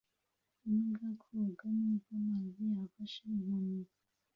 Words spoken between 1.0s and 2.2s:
koga nubwo